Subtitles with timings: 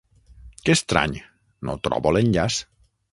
[0.63, 1.13] Que estrany,
[1.69, 2.59] no trobo l'enllaç!